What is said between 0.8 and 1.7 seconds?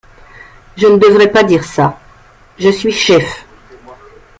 ne devrais pas dire